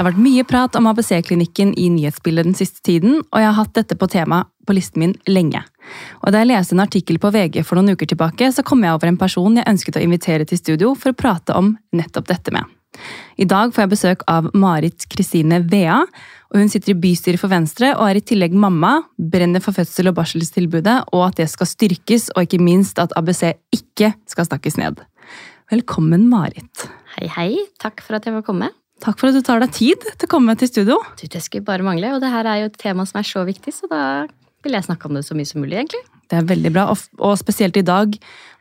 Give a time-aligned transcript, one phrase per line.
[0.00, 3.56] Det har vært mye prat om ABC-klinikken i nyhetsbildet den siste tiden, og jeg har
[3.58, 5.60] hatt dette på tema på listen min lenge.
[6.24, 8.94] Og Da jeg leste en artikkel på VG for noen uker tilbake, så kom jeg
[8.94, 12.48] over en person jeg ønsket å invitere til studio for å prate om nettopp dette
[12.50, 12.64] med.
[13.36, 16.00] I dag får jeg besøk av Marit Kristine Vea.
[16.48, 20.08] og Hun sitter i bystyret for Venstre og er i tillegg mamma, brenner for fødsel-
[20.08, 24.80] og barselstilbudet, og at det skal styrkes, og ikke minst at ABC ikke skal snakkes
[24.80, 25.04] ned.
[25.70, 26.88] Velkommen, Marit.
[27.18, 27.66] Hei, hei.
[27.78, 28.72] Takk for at jeg får komme.
[29.00, 30.98] Takk for at du tar deg tid til å komme til studio.
[31.16, 33.46] Du, det skulle bare mangle, og det her er jo et tema som er så
[33.48, 34.02] viktig, så da
[34.64, 36.02] vil jeg snakke om det så mye som mulig, egentlig.
[36.30, 38.12] Det er veldig bra, og, spesielt i dag,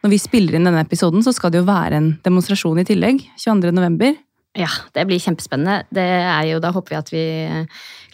[0.01, 3.25] når vi spiller inn denne episoden, så skal det jo være en demonstrasjon i tillegg.
[3.35, 3.73] 22.
[3.75, 4.15] november.
[4.57, 5.83] Ja, det blir kjempespennende.
[5.93, 7.25] Det er jo, da håper vi at vi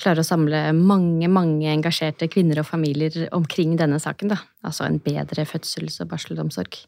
[0.01, 4.33] klarer å samle mange mange engasjerte kvinner og familier omkring denne saken.
[4.33, 4.41] da.
[4.65, 6.81] Altså en bedre fødsels- og barselomsorg.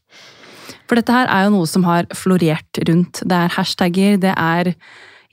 [0.90, 3.22] For dette her er jo noe som har florert rundt.
[3.24, 4.74] Det er hashtagger, det er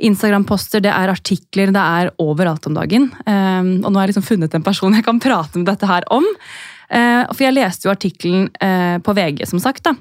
[0.02, 3.10] Instagram-poster, det er artikler, det er overalt om dagen.
[3.26, 6.06] Um, og nå har jeg liksom funnet en person jeg kan prate med dette her
[6.14, 6.26] om.
[6.90, 9.86] Uh, for jeg leste jo artikkelen uh, på VG, som sagt.
[9.86, 9.94] da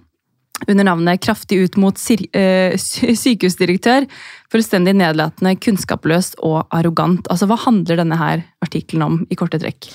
[0.68, 4.08] under navnet 'Kraftig ut mot uh, sykehusdirektør'.
[4.54, 7.28] Fullstendig nedlatende, kunnskapløst og arrogant.
[7.30, 9.90] Altså, Hva handler denne her artikkelen om i korte trekk?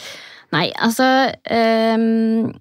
[0.53, 2.53] Nei, altså um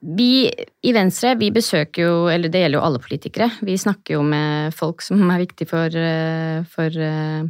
[0.00, 4.22] vi i Venstre vi besøker jo, eller det gjelder jo alle politikere, vi snakker jo
[4.24, 7.42] med folk som er viktig for, eh, for eh,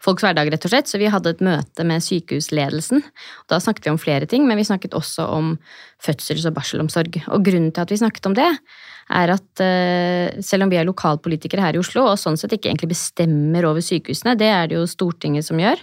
[0.00, 0.88] folks hverdag, rett og slett.
[0.88, 3.04] Så vi hadde et møte med sykehusledelsen.
[3.52, 5.52] Da snakket vi om flere ting, men vi snakket også om
[6.02, 7.20] fødsels- og barselomsorg.
[7.28, 8.48] Og grunnen til at vi snakket om det,
[9.10, 12.70] er at eh, selv om vi er lokalpolitikere her i Oslo, og sånn sett ikke
[12.72, 15.82] egentlig bestemmer over sykehusene, det er det jo Stortinget som gjør,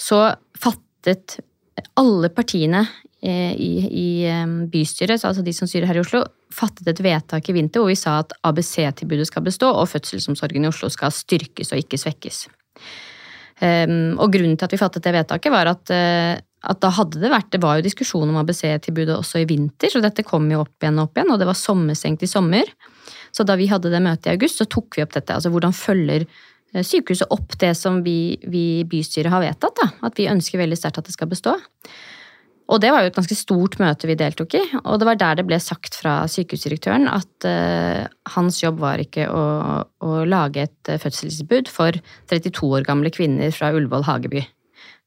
[0.00, 0.24] så
[0.58, 1.38] fattet
[1.98, 2.86] alle partiene
[3.24, 4.08] i, i
[4.68, 6.20] bystyret, altså de som styrer her i Oslo,
[6.52, 10.68] fattet et vedtak i vinter hvor vi sa at ABC-tilbudet skal bestå og fødselsomsorgen i
[10.68, 12.42] Oslo skal styrkes og ikke svekkes.
[13.62, 16.34] Og grunnen til at vi fattet det vedtaket, var at, eh,
[16.64, 20.02] at da hadde det vært Det var jo diskusjon om ABC-tilbudet også i vinter, så
[20.02, 22.64] dette kom jo opp igjen og opp igjen, og det var sommerstengt i sommer.
[23.32, 25.34] Så da vi hadde det møtet i august, så tok vi opp dette.
[25.34, 29.76] Altså hvordan følger eh, sykehuset opp det som vi i bystyret har vedtatt?
[29.80, 31.54] da, At vi ønsker veldig sterkt at det skal bestå.
[32.72, 35.36] Og det var jo et ganske stort møte vi deltok i, og det var der
[35.36, 39.42] det ble sagt fra sykehusdirektøren at uh, hans jobb var ikke å,
[39.84, 41.98] å lage et uh, fødselstilbud for
[42.32, 44.46] 32 år gamle kvinner fra Ullevål Hageby.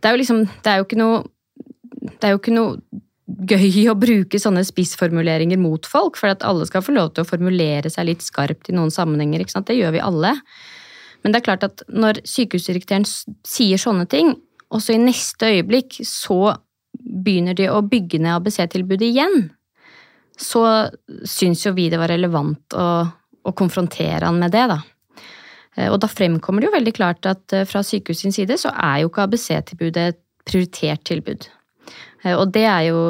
[0.00, 1.22] det er jo liksom Det er jo ikke noe
[2.04, 2.74] Det er jo ikke noe
[3.48, 7.28] gøy å bruke sånne spissformuleringer mot folk, for at alle skal få lov til å
[7.28, 9.44] formulere seg litt skarpt i noen sammenhenger.
[9.46, 10.32] Det gjør vi alle.
[11.22, 14.34] Men det er klart at når sykehusdirektøren sier sånne ting,
[14.70, 16.54] og så i neste øyeblikk så
[17.00, 19.50] begynner de å bygge ned ABC-tilbudet igjen,
[20.40, 20.62] så
[21.28, 24.78] syns jo vi det var relevant å, å, konfrontere han med det, da.
[25.76, 29.02] Eh, og da fremkommer det jo veldig klart at fra sykehus sin side så er
[29.02, 31.48] jo ikke ABC-tilbudet et prioritert tilbud.
[32.24, 33.00] Eh, og det er jo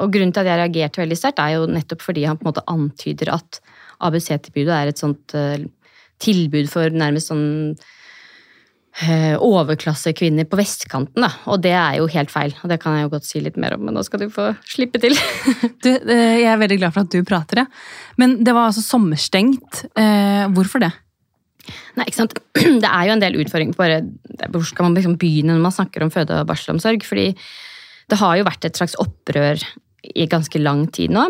[0.00, 2.50] Og grunnen til at jeg reagerte veldig sterkt, er jo nettopp fordi han på en
[2.50, 3.60] måte antyder at
[4.00, 5.34] ABC-tilbudet er et sånt
[6.22, 7.48] tilbud for nærmest sånn
[9.04, 11.30] eh, overklassekvinner på vestkanten, da.
[11.52, 12.54] Og det er jo helt feil.
[12.62, 14.50] Og det kan jeg jo godt si litt mer om, men nå skal du få
[14.68, 15.16] slippe til.
[15.84, 17.68] du, jeg er veldig glad for at du prater, det.
[18.20, 19.84] Men det var altså sommerstengt.
[19.98, 20.92] Eh, hvorfor det?
[21.98, 22.38] Nei, ikke sant.
[22.82, 23.76] Det er jo en del utfordringer.
[23.78, 24.00] Bare,
[24.52, 27.04] hvor skal man liksom begynne når man snakker om føde- og barselomsorg?
[27.06, 27.30] Fordi
[28.10, 29.62] det har jo vært et slags opprør
[30.16, 31.28] i ganske lang tid nå.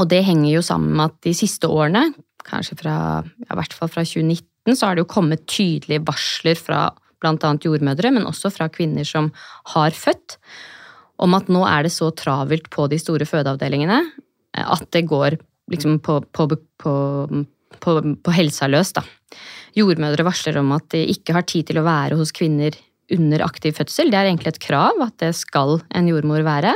[0.00, 2.08] Og det henger jo sammen med at de siste årene
[2.46, 6.58] kanskje fra, ja, i hvert fall fra 2019, så har det jo kommet tydelige varsler
[6.58, 6.86] fra
[7.24, 7.50] bl.a.
[7.64, 9.30] jordmødre, men også fra kvinner som
[9.72, 10.38] har født,
[11.24, 15.38] om at nå er det så travelt på de store fødeavdelingene eh, at det går
[15.72, 16.48] liksom på, på,
[16.84, 16.94] på,
[17.80, 19.04] på helsa løs, da.
[19.74, 22.76] Jordmødre varsler om at de ikke har tid til å være hos kvinner
[23.14, 24.10] under aktiv fødsel.
[24.10, 26.74] Det er egentlig et krav at det skal en jordmor være.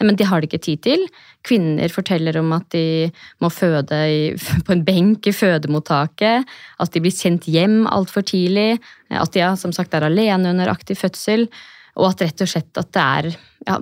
[0.00, 1.04] Men det har de ikke tid til.
[1.46, 3.10] Kvinner forteller om at de
[3.42, 4.00] må føde
[4.66, 6.48] på en benk i fødemottaket.
[6.82, 8.80] At de blir sendt hjem altfor tidlig.
[9.10, 11.46] At de som sagt er alene under aktiv fødsel.
[11.94, 13.30] Og at rett og slett at det er
[13.68, 13.78] ja,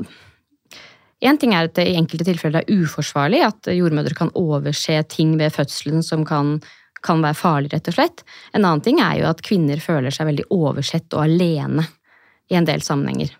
[1.22, 5.36] Én ting er at det i enkelte tilfeller er uforsvarlig, at jordmødre kan overse ting
[5.38, 6.56] ved fødselen som kan,
[7.06, 8.24] kan være farlig, rett og slett.
[8.50, 11.86] En annen ting er jo at kvinner føler seg veldig oversett og alene
[12.50, 13.30] i en del sammenhenger.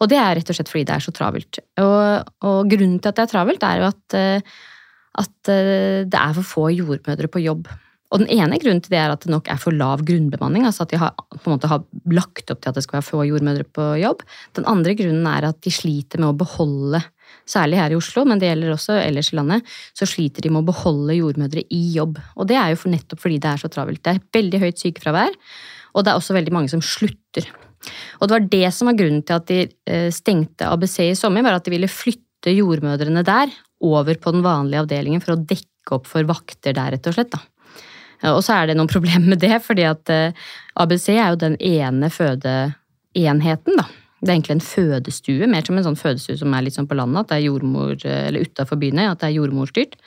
[0.00, 1.60] Og det er rett og slett fordi det er så travelt.
[1.82, 4.54] Og, og grunnen til at det er travelt, er jo at, eh,
[5.22, 7.68] at eh, det er for få jordmødre på jobb.
[8.14, 10.66] Og den ene grunnen til det er at det nok er for lav grunnbemanning.
[10.66, 11.82] altså At de har, på en måte har
[12.14, 14.22] lagt opp til at det skal være få jordmødre på jobb.
[14.58, 17.02] Den andre grunnen er at de sliter med å beholde
[17.46, 20.62] særlig her i Oslo, men det gjelder også ellers i landet, så sliter de med
[20.62, 22.20] å beholde jordmødre i jobb.
[22.38, 24.02] Og det er jo for nettopp fordi det er så travelt.
[24.06, 25.38] Det er veldig høyt sykefravær,
[25.94, 27.50] og det er også veldig mange som slutter.
[28.20, 31.44] Og det var det som var grunnen til at de eh, stengte ABC i sommer,
[31.46, 33.52] var at de ville flytte jordmødrene der
[33.84, 37.34] over på den vanlige avdelingen for å dekke opp for vakter der, rett og slett.
[37.34, 37.42] da.
[38.32, 40.48] Og så er det noen problemer med det, fordi at eh,
[40.80, 43.88] ABC er jo den ene fødeenheten, da.
[44.16, 46.96] Det er egentlig en fødestue, mer som en sånn fødestue som er litt sånn på
[46.96, 49.98] landet, at det er jordmor, eller utafor byene, at det er jordmorstyrt.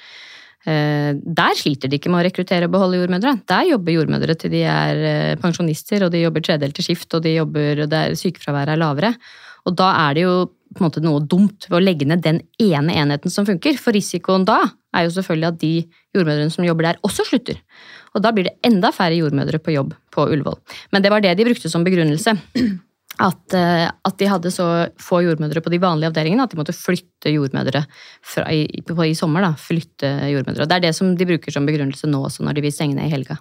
[0.68, 3.38] Eh, der sliter de ikke med å rekruttere og beholde jordmødre.
[3.48, 7.38] Der jobber jordmødre til de er eh, pensjonister, og de jobber tredelte skift, og de
[7.38, 9.14] jobber der sykefraværet er lavere.
[9.68, 10.36] Og da er det jo
[10.76, 13.80] på en måte noe dumt ved å legge ned den ene enheten som funker.
[13.82, 14.60] For risikoen da
[14.96, 15.74] er jo selvfølgelig at de
[16.18, 17.58] jordmødrene som jobber der, også slutter.
[18.14, 20.60] Og da blir det enda færre jordmødre på jobb på Ullevål.
[20.94, 22.36] Men det var det de brukte som begrunnelse.
[23.20, 24.66] At, eh, at, de hadde så
[25.02, 27.84] få jordmødre på de vanlige avdelingene at de måtte flytte jordmødre
[28.24, 29.44] fra, i, i, sommer.
[29.44, 30.68] da, flytte jordmødre.
[30.70, 33.10] Det er det som de bruker som begrunnelse nå også når de vil stenge ned
[33.10, 33.40] i helga.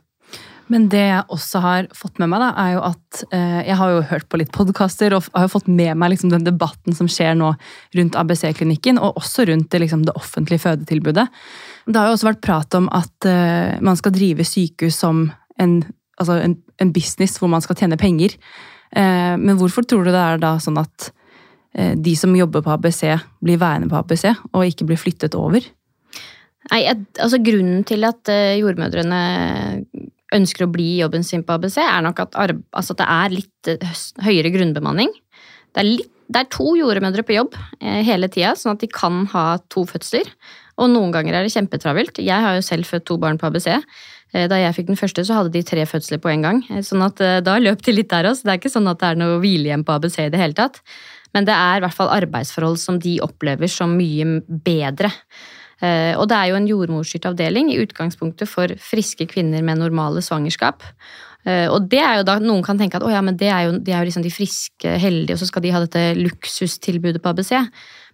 [0.68, 3.92] Men det jeg også har fått med meg, da, er jo at eh, jeg har
[3.92, 7.08] jo hørt på litt podkaster og har jo fått med meg liksom, den debatten som
[7.10, 7.54] skjer nå
[7.96, 11.24] rundt ABC-klinikken, og også rundt det, liksom, det, offentlige fødetilbudet.
[11.88, 15.28] Det har jo også vært prat om at eh, man skal drive sykehus som
[15.58, 15.78] en,
[16.20, 18.36] altså en, en, business hvor man skal tjene penger.
[18.96, 21.10] Eh, men hvorfor tror du det er da sånn at
[21.76, 23.02] eh, de som jobber på ABC,
[23.44, 25.64] blir værende på ABC og ikke blir flyttet over?
[26.68, 29.22] Nei, altså Grunnen til at eh, jordmødrene
[30.36, 33.32] ønsker å bli i jobben sin på ABC, er nok at, altså at det er
[33.32, 33.70] litt
[34.26, 35.12] høyere grunnbemanning.
[35.72, 39.22] Det er, litt, det er to jordmødre på jobb hele tida, sånn at de kan
[39.32, 40.28] ha to fødsler.
[40.78, 42.20] Og noen ganger er det kjempetravelt.
[42.20, 43.70] Jeg har jo selv født to barn på ABC.
[44.34, 46.64] Eh, da jeg fikk den første, så hadde de tre fødsler på en gang.
[46.84, 48.44] sånn at da løp de litt der også.
[48.44, 50.82] Det er ikke sånn at det er noe hvilehjem på ABC i det hele tatt.
[51.36, 55.12] Men det er i hvert fall arbeidsforhold som de opplever som mye bedre.
[55.78, 60.22] Eh, og det er jo en jordmorstyrt avdeling i utgangspunktet for friske kvinner med normale
[60.24, 60.82] svangerskap.
[61.46, 63.68] Eh, og det er jo da noen kan tenke at å ja, men det er
[63.68, 67.22] jo, de er jo liksom de friske, heldige, og så skal de ha dette luksustilbudet
[67.22, 67.54] på ABC.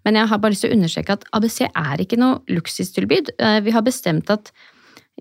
[0.05, 3.33] Men jeg har bare lyst til å understreke at ABC er ikke noe luksustilbud.
[3.39, 4.53] Eh, vi har bestemt at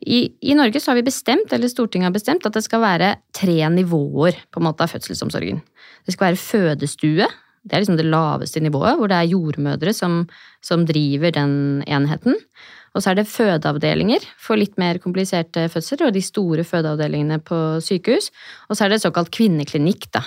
[0.01, 3.15] i, i, Norge så har vi bestemt, eller Stortinget har bestemt, at det skal være
[3.35, 5.61] tre nivåer på en måte av fødselsomsorgen.
[6.03, 7.27] Det skal være fødestue,
[7.63, 10.23] det er liksom det laveste nivået, hvor det er jordmødre som,
[10.65, 11.53] som driver den
[11.87, 12.35] enheten.
[12.93, 17.59] Og så er det fødeavdelinger for litt mer kompliserte fødsler, og de store fødeavdelingene på
[17.81, 18.29] sykehus.
[18.67, 20.21] Og så er det såkalt kvinneklinikk, da.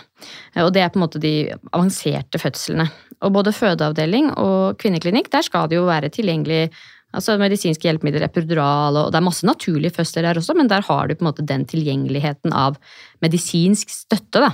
[0.64, 1.34] Og det er på en måte de
[1.70, 2.88] avanserte fødslene.
[3.22, 6.72] Og både fødeavdeling og kvinneklinikk, der skal det jo være tilgjengelig
[7.16, 11.08] altså medisinske hjelpemidler, epidural, og det er masse naturlige fødsler der også, men der har
[11.08, 12.78] du på en måte den tilgjengeligheten av
[13.24, 14.52] medisinsk støtte, da.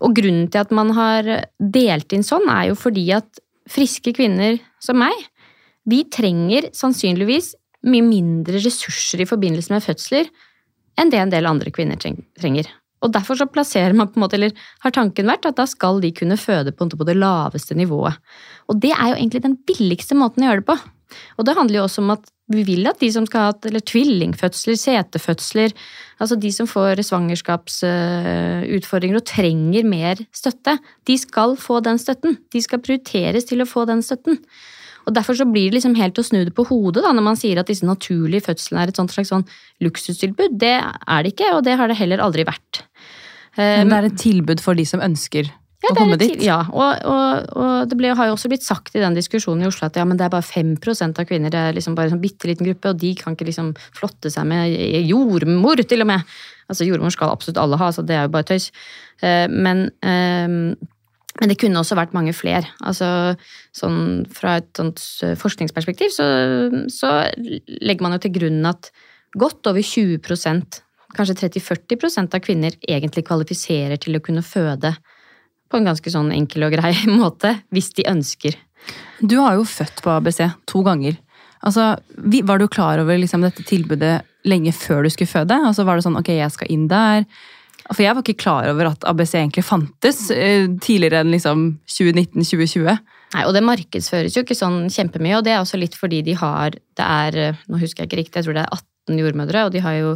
[0.00, 1.28] Og grunnen til at man har
[1.60, 3.40] delt inn sånn, er jo fordi at
[3.70, 5.14] friske kvinner som meg,
[5.88, 7.54] vi trenger sannsynligvis
[7.88, 10.28] mye mindre ressurser i forbindelse med fødsler
[11.00, 12.68] enn det en del andre kvinner trenger.
[13.00, 14.52] Og derfor så plasserer man på en måte, eller
[14.84, 18.18] har tanken vært at da skal de kunne føde på, det laveste nivået.
[18.68, 20.76] Og det er jo egentlig den billigste måten å gjøre det på.
[21.38, 23.82] Og det handler jo også om at vi vil at de som skal ha eller
[23.86, 25.70] tvillingfødsler, setefødsler,
[26.18, 30.72] altså de som får svangerskapsutfordringer og trenger mer støtte,
[31.06, 32.32] de skal få den støtten.
[32.50, 34.36] De skal prioriteres til å få den støtten.
[35.06, 37.38] Og Derfor så blir det liksom helt å snu det på hodet da, når man
[37.38, 39.48] sier at disse naturlige fødslene er et slags sånn
[39.80, 40.52] luksustilbud.
[40.60, 42.72] Det er det ikke, og det har det heller aldri vært.
[43.56, 45.44] Men det er et tilbud for de som ønsker
[45.80, 46.36] ja, å komme dit?
[46.44, 49.68] Ja, og, og, og det ble, har jo også blitt sagt i den diskusjonen i
[49.70, 52.16] Oslo at ja, men det er bare 5% av kvinner, det er liksom bare en
[52.16, 54.74] sånn bitte liten gruppe, og de kan ikke liksom flotte seg med
[55.08, 56.38] jordmor, til og med.
[56.70, 58.68] Altså Jordmor skal absolutt alle ha, så det er jo bare tøys.
[59.24, 60.76] Eh, men, ehm,
[61.40, 62.68] men det kunne også vært mange flere.
[62.86, 63.08] Altså,
[63.76, 65.00] sånn, fra et sånt
[65.40, 66.28] forskningsperspektiv så,
[66.92, 67.14] så
[67.80, 68.92] legger man jo til grunn at
[69.40, 70.20] godt over 20
[71.16, 74.92] kanskje 30-40% av kvinner egentlig kvalifiserer til å kunne føde
[75.70, 78.58] på en ganske sånn enkel og grei måte, hvis de ønsker.
[79.20, 81.18] Du har jo født på ABC to ganger.
[81.60, 85.56] Altså, Var du klar over liksom, dette tilbudet lenge før du skulle føde?
[85.68, 87.26] Altså, var det sånn ok, jeg skal inn der?
[87.90, 93.00] For jeg var ikke klar over at ABC egentlig fantes eh, tidligere enn liksom 2019-2020.
[93.34, 96.36] Nei, og det markedsføres jo ikke sånn kjempemye, og det er også litt fordi de
[96.38, 98.78] har Det er, eh, nå husker jeg ikke riktig, jeg tror det er
[99.10, 100.14] 18 jordmødre, og de har jo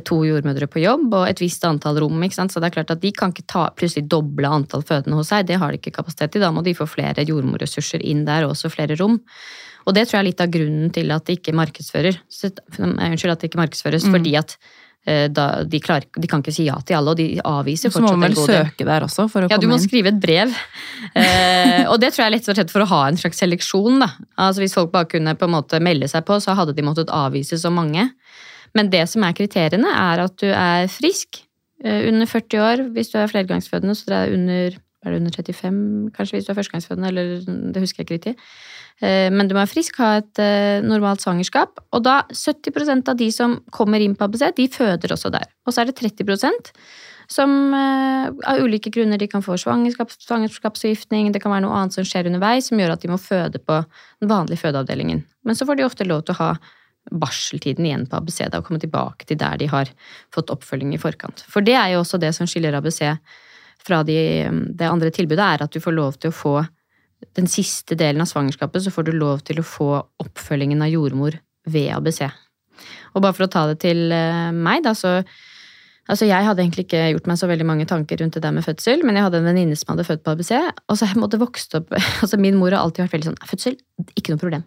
[0.00, 2.22] to jordmødre på jobb og et visst antall rom.
[2.24, 2.54] ikke sant?
[2.54, 5.46] Så det er klart at De kan ikke ta, plutselig doble antall fødende hos seg,
[5.46, 6.44] det har de ikke kapasitet til.
[6.44, 9.20] Da må de få flere jordmorressurser inn der, og også flere rom.
[9.86, 12.22] Og det tror jeg er litt av grunnen til at det ikke markedsfører.
[12.78, 14.14] Unnskyld, at det ikke markedsføres, mm.
[14.16, 14.54] fordi at
[15.04, 18.14] eh, da, de, klarer, de kan ikke si ja til alle, og de avviser fortsatt
[18.14, 18.36] en god del.
[18.36, 19.84] Så må man vel søke der også for å Ja, du må inn.
[19.84, 20.54] skrive et brev.
[21.12, 23.98] Eh, og det tror jeg er lett og slett for å ha en slags seleksjon.
[24.00, 24.06] Da.
[24.40, 27.10] Altså Hvis folk bare kunne på en måte melde seg på, så hadde de måttet
[27.12, 28.06] avvise så mange.
[28.76, 31.42] Men det som er kriteriene, er at du er frisk,
[31.84, 35.36] eh, under 40 år hvis du er flergangsfødende, så det er under, er det under
[35.36, 38.34] 35 kanskje hvis du er førstegangsfødende, eller det husker jeg ikke riktig.
[39.02, 41.80] Eh, Men du må være frisk, ha et eh, normalt svangerskap.
[41.92, 45.48] Og da 70% av de som kommer inn på ABC, de føder også der.
[45.66, 46.72] Og så er det 30%
[47.32, 52.04] som av ulike grunner de kan få svangerskap, svangerskapsforgiftning, det kan være noe annet som
[52.04, 53.78] skjer underveis som gjør at de må føde på
[54.20, 55.22] den vanlige fødeavdelingen.
[55.46, 56.50] Men så får de ofte lov til å ha
[57.10, 59.90] barseltiden igjen på ABC og komme tilbake til der de har
[60.34, 61.42] fått oppfølging i forkant.
[61.50, 63.02] For det er jo også det som skiller ABC
[63.82, 64.16] fra de,
[64.70, 66.56] det andre tilbudet, er at du får lov til å få
[67.38, 69.90] den siste delen av svangerskapet, så får du lov til å få
[70.22, 71.38] oppfølgingen av jordmor
[71.70, 72.24] ved ABC.
[73.14, 75.20] Og bare for å ta det til eh, meg, da, så
[76.10, 78.64] Altså, jeg hadde egentlig ikke gjort meg så veldig mange tanker rundt det der med
[78.66, 80.50] fødsel, men jeg hadde en venninne som hadde født på ABC,
[80.90, 81.94] og så måtte vokst opp
[82.24, 83.76] altså Min mor har alltid vært veldig sånn Fødsel,
[84.18, 84.64] ikke noe problem.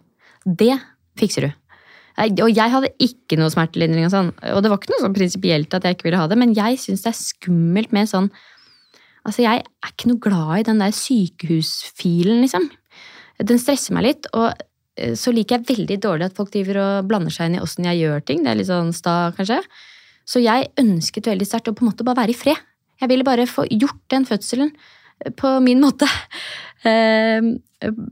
[0.48, 0.72] Det
[1.20, 1.50] fikser du.
[2.16, 5.74] Og jeg hadde ikke noe smertelindring og sånn, og det var ikke noe sånn prinsipielt
[5.76, 8.30] at jeg ikke ville ha det, men jeg syns det er skummelt med sånn
[9.26, 12.68] Altså, jeg er ikke noe glad i den der sykehusfilen, liksom.
[13.42, 14.52] Den stresser meg litt, og
[14.94, 17.88] eh, så liker jeg veldig dårlig at folk driver og blander seg inn i åssen
[17.90, 18.44] jeg gjør ting.
[18.44, 19.58] Det er litt sånn sta, kanskje.
[20.30, 22.62] Så jeg ønsket veldig sterkt å på en måte bare være i fred.
[23.02, 24.70] Jeg ville bare få gjort den fødselen
[25.36, 26.06] på min måte.
[26.84, 27.40] Eh,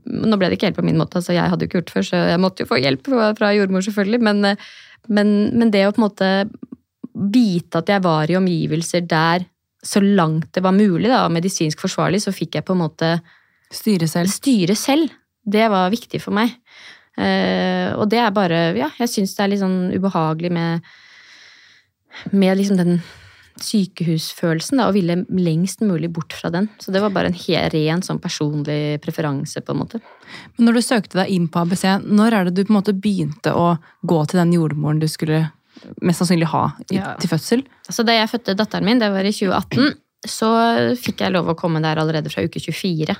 [0.05, 1.95] nå ble det ikke helt på min måte, altså jeg hadde jo ikke gjort det
[1.97, 4.21] før, så jeg måtte jo få hjelp fra jordmor, selvfølgelig.
[4.25, 4.55] Men,
[5.07, 6.31] men, men det å på en måte
[7.15, 9.45] vite at jeg var i omgivelser der
[9.85, 13.15] så langt det var mulig, da, medisinsk forsvarlig, så fikk jeg på en måte
[13.75, 14.29] Styre selv.
[14.29, 15.13] styre selv.
[15.41, 16.53] Det var viktig for meg.
[17.17, 20.85] Eh, og det er bare Ja, jeg syns det er litt sånn ubehagelig med
[22.31, 22.97] med liksom den
[23.61, 26.67] sykehusfølelsen, da, og ville lengst mulig bort fra den.
[26.81, 30.01] Så det var bare en helt, ren sånn personlig preferanse, på en måte.
[30.57, 32.95] Men når du søkte deg inn på ABC, når er det du på en måte
[32.97, 35.45] begynte å gå til den jordmoren du skulle
[36.01, 37.13] mest sannsynlig ha i, Ja.
[37.19, 37.63] til fødsel?
[37.89, 39.95] Så da jeg fødte datteren min, det var i 2018,
[40.25, 40.49] så
[40.97, 43.15] fikk jeg lov å komme der allerede fra uke 24.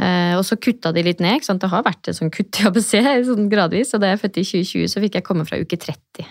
[0.00, 1.44] Uh, og så kutta de litt ned.
[1.44, 2.92] Det har vært et sånn kutt i ABC
[3.28, 3.92] sånn gradvis.
[3.94, 6.30] Og da jeg fødte i 2020, så fikk jeg komme fra uke 30.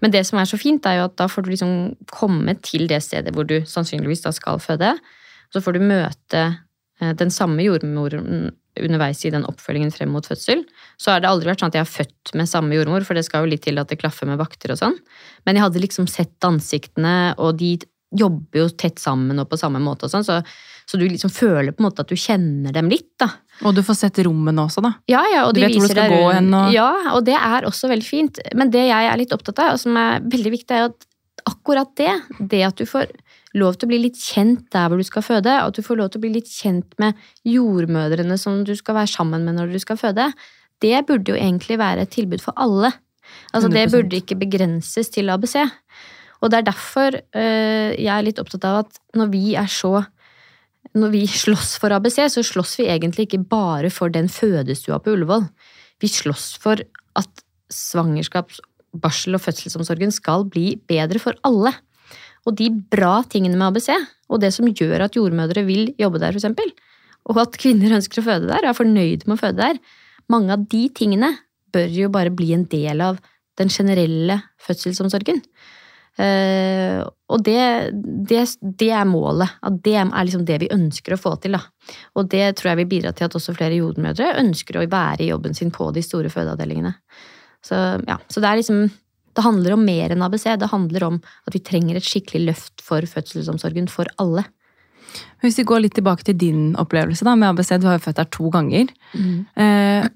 [0.00, 1.74] Men det som er så fint, er jo at da får du liksom
[2.12, 4.94] komme til det stedet hvor du sannsynligvis da skal føde.
[5.52, 10.62] Så får du møte eh, den samme jordmoren underveis i den oppfølgingen frem mot fødsel.
[11.00, 13.26] Så har det aldri vært sånn at jeg har født med samme jordmor, for det
[13.26, 14.96] skal jo litt til at det klaffer med vakter og sånn.
[15.44, 17.74] Men jeg hadde liksom sett ansiktene, og de
[18.16, 20.40] jobber jo tett sammen og på samme måte og sånn, så,
[20.88, 23.30] så du liksom føler på en måte at du kjenner dem litt, da.
[23.64, 24.94] Og du får sett rommene også, da.
[25.10, 27.34] Ja, ja, og Du de vet hvor du skal gå hen, og- Ja, og det
[27.36, 28.38] er også veldig fint.
[28.54, 31.06] Men det jeg er litt opptatt av, og som er veldig viktig, er at
[31.48, 32.14] akkurat det,
[32.48, 33.06] det at du får
[33.54, 35.96] lov til å bli litt kjent der hvor du skal føde, og at du får
[35.98, 37.14] lov til å bli litt kjent med
[37.44, 40.32] jordmødrene som du skal være sammen med når du skal føde,
[40.80, 42.92] det burde jo egentlig være et tilbud for alle.
[43.54, 43.92] Altså, det 100%.
[43.92, 45.56] burde ikke begrenses til ABC.
[46.42, 50.06] Og det er derfor øh, jeg er litt opptatt av at når vi er så
[50.96, 55.14] når vi slåss for ABC, så slåss vi egentlig ikke bare for den fødestua på
[55.14, 55.46] Ullevål.
[56.02, 56.82] Vi slåss for
[57.18, 58.62] at svangerskaps-,
[58.96, 61.72] barsel- og fødselsomsorgen skal bli bedre for alle.
[62.48, 63.92] Og de bra tingene med ABC,
[64.30, 66.72] og det som gjør at jordmødre vil jobbe der, f.eks.,
[67.28, 69.80] og at kvinner ønsker å føde der, er fornøyd med å føde der,
[70.32, 71.34] mange av de tingene
[71.70, 73.20] bør jo bare bli en del av
[73.60, 75.42] den generelle fødselsomsorgen.
[76.18, 77.00] Eh,
[77.30, 77.62] og det,
[78.28, 79.58] det, det er målet.
[79.62, 81.56] At det er liksom det vi ønsker å få til.
[81.56, 81.62] Da.
[82.18, 85.30] Og det tror jeg vil bidra til at også flere jordmødre ønsker å være i
[85.30, 86.94] jobben sin på de store fødeavdelingene.
[87.66, 87.76] Så,
[88.08, 88.88] ja, så det liksom
[89.36, 90.48] Det handler om mer enn ABC.
[90.58, 94.42] Det handler om at vi trenger et skikkelig løft for fødselsomsorgen for alle.
[95.44, 98.20] Hvis vi går litt tilbake til din opplevelse da, med ABC, du har jo født
[98.20, 98.92] der to ganger.
[99.16, 100.06] Eh,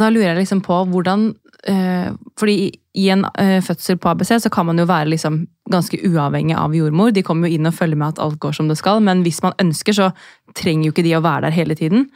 [0.00, 1.32] da lurer jeg liksom på hvordan
[1.70, 2.56] eh, Fordi
[2.94, 5.40] i en eh, fødsel på ABC så kan man jo være liksom
[5.72, 7.10] ganske uavhengig av jordmor.
[7.10, 9.42] De kommer jo inn og følger med at alt går som det skal, men hvis
[9.42, 10.10] man ønsker, så
[10.54, 12.06] trenger jo ikke de å være der hele tiden.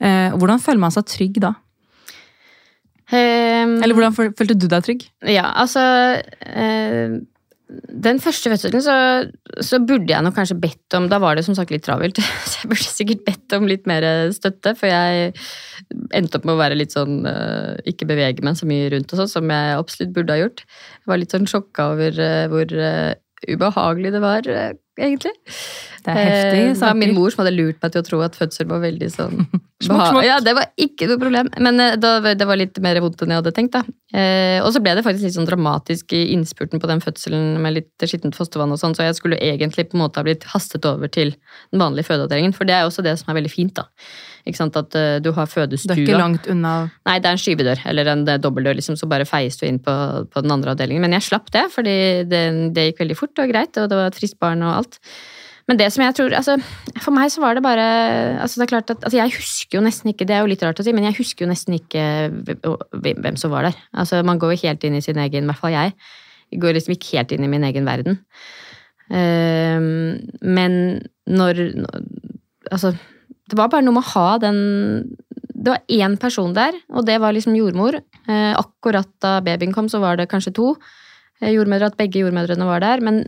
[0.00, 1.54] Eh, hvordan føler man seg trygg da?
[3.06, 5.04] Um, Eller hvordan følte du deg trygg?
[5.30, 5.82] Ja, altså
[6.42, 7.20] eh,
[7.66, 8.96] Den første fødselen så,
[9.64, 12.62] så burde jeg nok kanskje bedt om Da var det som sagt litt travelt, så
[12.62, 14.76] jeg burde sikkert bedt om litt mer støtte.
[14.78, 15.32] For jeg
[16.14, 19.22] endte opp med å være litt sånn eh, Ikke bevege meg så mye rundt og
[19.22, 20.62] sånn, som jeg absolutt burde ha gjort.
[21.02, 23.12] Jeg var litt sånn sjokka over eh, hvor eh,
[23.50, 24.52] ubehagelig det var,
[24.98, 25.32] egentlig.
[26.06, 28.20] Det er heftig Eh, Det var min mor som hadde lurt meg til å tro
[28.22, 29.46] at fødsel var veldig sånn
[29.86, 30.20] smokk.
[30.24, 31.50] Ja, det var ikke noe problem.
[31.58, 33.74] Men eh, det var litt mer vondt enn jeg hadde tenkt.
[33.76, 33.82] da.
[34.16, 37.76] Eh, og så ble det faktisk litt sånn dramatisk i innspurten på den fødselen med
[37.80, 40.86] litt skittent fostervann og sånn, så jeg skulle egentlig på en måte ha blitt hastet
[40.88, 41.34] over til
[41.74, 42.54] den vanlige fødeavdelingen.
[42.56, 43.88] For det er også det som er veldig fint, da.
[44.46, 47.80] Ikke sant, At du har Du er ikke langt unna Nei, det er en skyvedør,
[47.90, 49.90] eller en dobbeltdør, liksom, så bare feies du inn på,
[50.30, 51.02] på den andre avdelingen.
[51.02, 52.42] Men jeg slapp det, fordi det,
[52.76, 54.85] det gikk veldig fort og greit, og det var et friskt barn og alt.
[55.66, 56.54] Men det som jeg tror, altså,
[57.02, 57.86] for meg så var det bare
[58.38, 60.62] altså det er klart at, altså Jeg husker jo nesten ikke, det er jo litt
[60.62, 62.04] rart å si, men jeg husker jo nesten ikke
[62.94, 63.80] hvem som var der.
[63.90, 65.74] Altså Man går jo helt inn i sin egen, i hvert fall.
[65.74, 68.22] Jeg går liksom ikke helt inn i min egen verden.
[69.10, 69.82] Uh,
[70.42, 70.72] men
[71.26, 71.60] når
[72.66, 72.96] Altså,
[73.46, 74.56] det var bare noe med å ha den
[75.54, 77.96] Det var én person der, og det var liksom jordmor.
[78.28, 80.66] Eh, akkurat da babyen kom, så var det kanskje to
[81.40, 83.02] eh, jordmødre, at begge jordmødrene var der.
[83.02, 83.24] Men,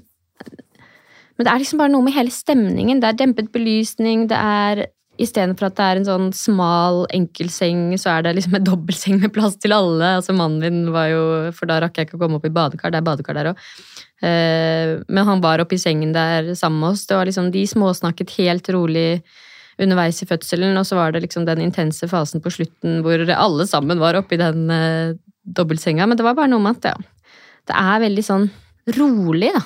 [1.39, 3.01] men det er liksom bare noe med hele stemningen.
[3.01, 8.13] Det er dempet belysning, det er Istedenfor at det er en sånn smal enkelseng, så
[8.13, 10.13] er det liksom en dobbeltseng med plass til alle.
[10.21, 11.23] Altså Mannen min var jo
[11.57, 12.95] For da rakk jeg ikke å komme opp i badekar.
[12.95, 13.65] Det er badekar der òg.
[14.23, 17.03] Men han var oppe i sengen der sammen med oss.
[17.11, 19.09] Det var liksom De småsnakket helt rolig
[19.79, 23.67] underveis i fødselen, og så var det liksom den intense fasen på slutten hvor alle
[23.71, 26.07] sammen var oppi den eh, dobbeltsenga.
[26.07, 27.35] Men det var bare noe med at ja,
[27.71, 28.49] det er veldig sånn
[28.99, 29.63] rolig, da.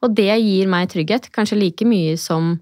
[0.00, 1.28] Og det gir meg trygghet.
[1.34, 2.54] Kanskje like mye som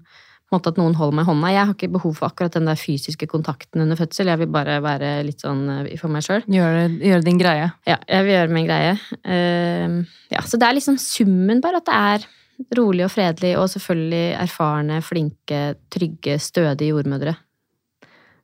[0.53, 1.51] måte at noen holder meg i hånda.
[1.53, 4.31] Jeg har ikke behov for akkurat den der fysiske kontakten under fødsel.
[4.31, 6.43] Jeg vil bare være litt sånn eh, for meg sjøl.
[6.49, 7.69] Gjøre gjør din greie.
[7.89, 8.95] Ja, jeg vil gjøre min greie.
[9.21, 9.99] Uh,
[10.33, 12.27] ja, så det er liksom summen bare at det er
[12.75, 15.61] rolig og fredelig, og selvfølgelig erfarne, flinke,
[15.93, 17.37] trygge, stødige jordmødre.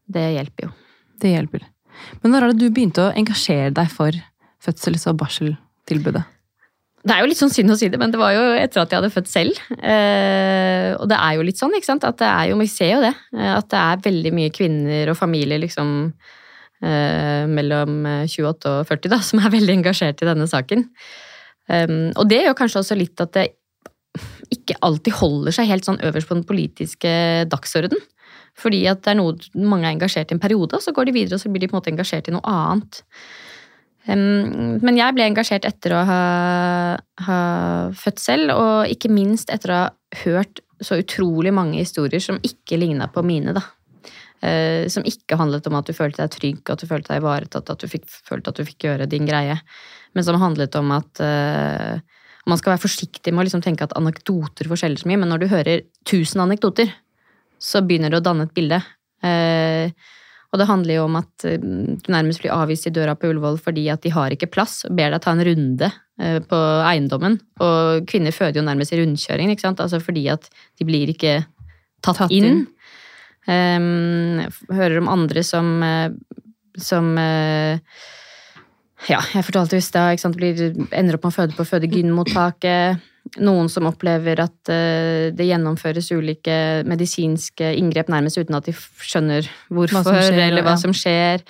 [0.05, 0.75] Det hjelper jo.
[1.19, 1.65] Det hjelper.
[2.21, 4.15] Men når er det du begynte å engasjere deg for
[4.63, 6.23] fødsels- og barseltilbudet?
[7.05, 8.89] Det er jo litt sånn synd å si det, men det var jo etter at
[8.89, 9.59] jeg hadde født selv.
[9.77, 12.07] Eh, og det er jo litt sånn, ikke sant?
[12.07, 13.12] At det er jo, vi ser jo det.
[13.38, 15.91] eh, At det er veldig mye kvinner og familier liksom
[16.81, 20.88] eh, mellom 28 og 40 da, som er veldig engasjert i denne saken.
[21.65, 23.45] Um, og det gjør kanskje også litt at det
[24.53, 27.13] ikke alltid holder seg helt sånn øverst på den politiske
[27.50, 28.01] dagsorden.
[28.55, 31.15] Fordi at det er noe mange er engasjert i en periode, og så går de
[31.18, 33.01] videre og så blir de på en måte engasjert i noe annet.
[34.05, 36.20] Men jeg ble engasjert etter å ha,
[37.25, 37.39] ha
[38.22, 39.87] selv, og ikke minst etter å ha
[40.25, 43.55] hørt så utrolig mange historier som ikke ligna på mine.
[43.55, 43.63] da.
[44.46, 47.72] Eh, som ikke handlet om at du følte deg trygg, at du følte deg ivaretatt,
[47.72, 49.57] at du fikk, følte at du fikk gjøre din greie.
[50.13, 51.96] Men som handlet om at uh,
[52.48, 55.41] man skal være forsiktig med å liksom tenke at anekdoter forskjeller så mye, men når
[55.41, 56.91] du hører tusen anekdoter,
[57.59, 58.79] så begynner det å danne et bilde.
[59.25, 59.91] Eh,
[60.55, 63.59] og det handler jo om at eh, du nærmest blir avvist i døra på Ullevål
[63.63, 67.35] fordi at de har ikke plass, og ber deg ta en runde eh, på eiendommen.
[67.65, 69.83] Og kvinner føder jo nærmest i rundkjøringen, ikke sant?
[69.83, 70.48] Altså fordi at
[70.79, 71.41] de blir ikke
[72.00, 72.48] tatt, Tatt inn.
[72.48, 72.63] inn.
[73.46, 74.39] Um,
[74.74, 76.07] hører om andre som, eh,
[76.81, 77.11] som
[79.05, 83.03] ja, jeg fortalte jo i stad, ender opp med å føde på fødegynmottaket.
[83.42, 89.48] Noen som opplever at eh, det gjennomføres ulike medisinske inngrep nærmest uten at de skjønner
[89.74, 90.81] hvorfor, Hva skjer, eller hva ja.
[90.83, 91.42] som skjer.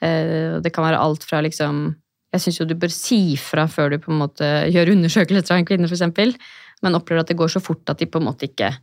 [0.00, 1.88] Eh, det kan være alt fra liksom
[2.34, 5.60] Jeg syns jo du bør si fra før du på en måte gjør undersøkelser av
[5.62, 6.36] en kvinne, f.eks.,
[6.84, 8.74] men opplever at det går så fort at de på en måte ikke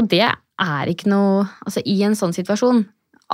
[0.00, 2.82] Og det er ikke noe Altså, i en sånn situasjon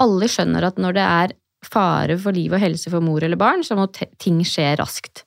[0.03, 3.65] Alle skjønner at når det er fare for liv og helse for mor eller barn,
[3.67, 5.25] så må ting skje raskt.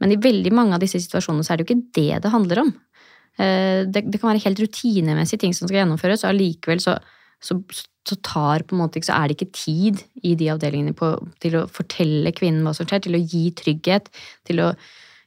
[0.00, 2.64] Men i veldig mange av disse situasjonene så er det jo ikke det det handler
[2.64, 2.74] om.
[3.38, 6.96] Eh, Det, det kan være helt rutinemessige ting som skal gjennomføres, og allikevel så,
[7.40, 7.58] så,
[8.08, 11.60] så tar på en måte så er det ikke tid i de avdelingene på, til
[11.60, 14.10] å fortelle kvinnen hva som skjer, til å gi trygghet,
[14.48, 14.74] til å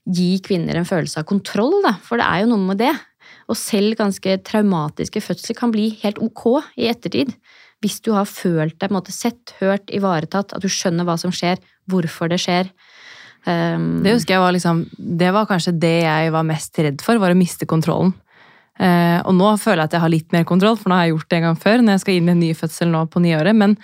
[0.04, 1.96] gi kvinner en følelse av kontroll, da.
[2.04, 2.92] For det er jo noe med det.
[3.48, 7.32] Og selv ganske traumatiske fødsler kan bli helt ok i ettertid.
[7.84, 11.60] Hvis du har følt deg måte sett, hørt, ivaretatt, at du skjønner hva som skjer,
[11.92, 12.70] hvorfor det skjer.
[13.44, 17.20] Um, Det husker jeg var liksom Det var kanskje det jeg var mest redd for,
[17.20, 18.14] var å miste kontrollen.
[18.80, 21.14] Uh, og nå føler jeg at jeg har litt mer kontroll, for nå har jeg
[21.14, 21.82] gjort det en gang før.
[21.82, 23.56] når jeg skal inn i en ny fødsel nå på nyåret.
[23.56, 23.78] Men,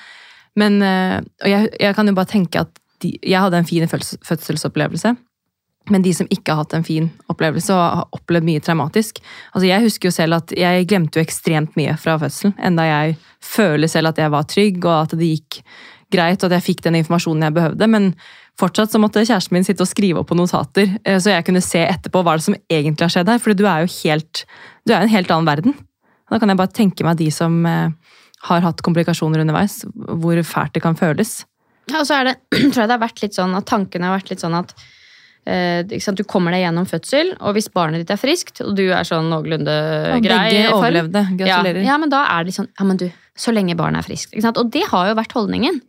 [0.56, 2.72] men uh, og jeg, jeg kan jo bare tenke at
[3.04, 5.16] de, jeg hadde en fin fødselsopplevelse.
[5.90, 9.66] Men de som ikke har hatt en fin opplevelse og har opplevd mye traumatisk altså
[9.66, 12.54] Jeg husker jo selv at jeg glemte jo ekstremt mye fra fødselen.
[12.62, 15.62] Enda jeg føler selv at jeg var trygg og at det gikk
[16.14, 17.90] greit og at jeg fikk den informasjonen jeg behøvde.
[17.90, 18.12] Men
[18.60, 21.64] fortsatt så måtte kjæresten min sitte og skrive opp på notater, eh, så jeg kunne
[21.64, 23.42] se etterpå hva det som egentlig har skjedd her.
[23.44, 24.46] For du er jo helt
[24.88, 25.76] Du er en helt annen verden.
[26.30, 27.90] Da kan jeg bare tenke meg de som eh,
[28.48, 31.44] har hatt komplikasjoner underveis, hvor fælt det kan føles.
[31.90, 32.38] Ja, og så er det,
[32.72, 34.74] tror jeg det har vært litt sånn at tankene har vært litt sånn at
[35.50, 35.82] eh?
[35.86, 39.32] Du kommer deg gjennom fødsel, og hvis barnet ditt er friskt, og du er sånn
[39.32, 39.76] noenlunde
[40.14, 41.26] ja, grei begge overlevde.
[41.40, 41.82] Gratulerer.
[41.84, 44.10] Ja, ja, men da er det litt sånn Ja, men du, så lenge barnet er
[44.10, 44.38] friskt.
[44.52, 45.82] Og det har jo vært holdningen.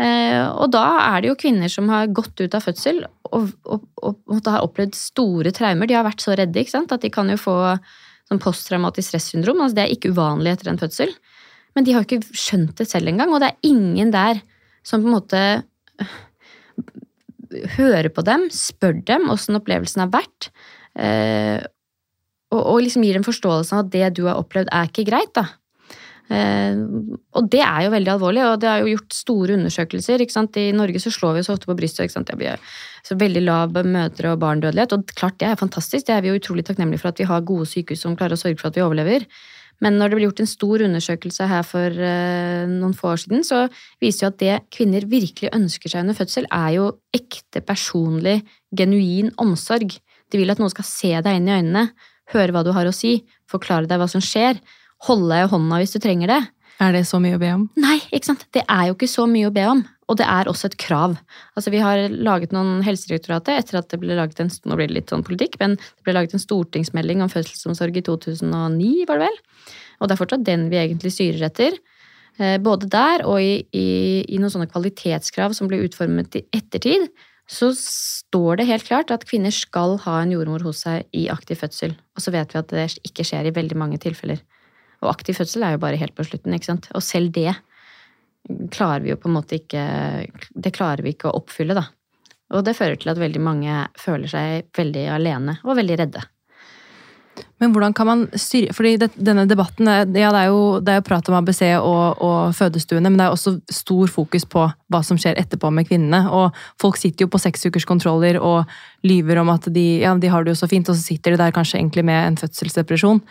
[0.00, 3.82] Eh, og da er det jo kvinner som har gått ut av fødsel og, og,
[4.00, 5.90] og, og har opplevd store traumer.
[5.90, 7.56] De har vært så redde at de kan jo få
[8.30, 9.60] sånn posttraumatisk stressyndrom.
[9.60, 11.12] Altså, det er ikke uvanlig etter en fødsel.
[11.76, 13.34] Men de har ikke skjønt det selv engang.
[13.34, 14.40] Og det er ingen der
[14.86, 15.42] som på en måte
[16.00, 16.14] øh,
[17.76, 20.50] hører på dem, spør dem åssen opplevelsen har vært.
[20.96, 21.58] Eh,
[22.50, 25.30] og liksom gir dem forståelsen av at det du har opplevd, er ikke greit.
[25.36, 25.46] da.
[26.30, 26.78] Eh,
[27.34, 30.22] og det er jo veldig alvorlig, og det er jo gjort store undersøkelser.
[30.22, 32.14] I Norge så slår vi oss ofte på brystet.
[32.14, 32.58] Det blir
[33.06, 34.92] så veldig lav mødre- og barndødelighet.
[34.94, 37.46] Og klart det er fantastisk, det er vi jo utrolig takknemlige for at vi har
[37.46, 39.26] gode sykehus som klarer å sørge for at vi overlever.
[39.80, 43.44] Men når det ble gjort en stor undersøkelse her for uh, noen få år siden,
[43.48, 43.62] så
[44.02, 48.42] viser jo at det kvinner virkelig ønsker seg under fødsel, er jo ekte, personlig,
[48.76, 49.96] genuin omsorg.
[50.30, 51.86] De vil at noen skal se deg inn i øynene,
[52.34, 54.60] høre hva du har å si, forklare deg hva som skjer,
[55.08, 56.40] holde i hånda hvis du trenger det.
[56.80, 57.66] Er det så mye å be om?
[57.80, 58.46] Nei, ikke sant.
[58.56, 59.82] Det er jo ikke så mye å be om.
[60.10, 61.14] Og det er også et krav.
[61.54, 64.96] Altså, Vi har laget noen Helsedirektoratet etter at det ble laget en nå blir det
[64.96, 69.28] litt sånn politikk, men det ble laget en stortingsmelding om fødselsomsorg i 2009, var det
[69.28, 69.40] vel?
[70.00, 71.76] Og det er fortsatt den vi egentlig styrer etter.
[72.40, 73.88] Eh, både der og i, i,
[74.26, 77.10] i noen sånne kvalitetskrav som ble utformet i ettertid,
[77.50, 81.58] så står det helt klart at kvinner skal ha en jordmor hos seg i aktiv
[81.60, 81.96] fødsel.
[82.16, 84.40] Og så vet vi at det ikke skjer i veldig mange tilfeller.
[85.00, 86.90] Og aktiv fødsel er jo bare helt på slutten, ikke sant.
[86.94, 87.54] Og selv det
[88.72, 89.82] klarer vi jo på en måte ikke
[90.50, 91.86] Det klarer vi ikke å oppfylle, da.
[92.56, 96.22] Og det fører til at veldig mange føler seg veldig alene og veldig redde.
[97.60, 100.98] Men hvordan kan man styre Fordi det, denne debatten ja, det, er jo, det er
[101.00, 105.02] jo prat om ABC og, og, fødestuene, men det er også stor fokus på hva
[105.06, 106.24] som skjer etterpå med kvinnene.
[106.34, 108.70] Og folk sitter jo på seksukerskontroller og
[109.06, 111.42] lyver om at de, ja, de har det jo så fint, og så sitter de
[111.42, 113.22] der kanskje egentlig med en fødselsdepresjon.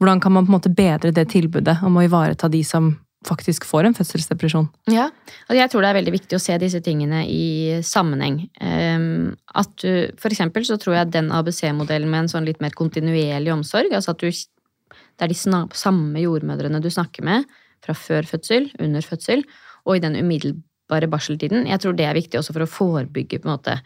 [0.00, 2.94] Hvordan kan man på en måte bedre det tilbudet om å ivareta de som
[3.26, 4.68] faktisk får en fødselsdepresjon?
[4.92, 5.08] Ja,
[5.48, 8.42] og jeg tror det er veldig viktig å se disse tingene i sammenheng.
[8.62, 12.76] Ehm, at du, for eksempel så tror jeg den ABC-modellen med en sånn litt mer
[12.76, 15.38] kontinuerlig omsorg, altså at du, det er de
[15.76, 17.48] samme jordmødrene du snakker med
[17.84, 19.44] fra før fødsel, under fødsel
[19.86, 23.48] og i den umiddelbare barseltiden, jeg tror det er viktig også for å forebygge på
[23.48, 23.78] en måte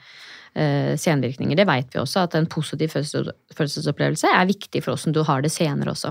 [0.55, 1.55] Eh, senvirkninger.
[1.57, 5.53] Det vet vi også, at en positiv følelsesopplevelse er viktig for åssen du har det
[5.55, 6.11] senere også.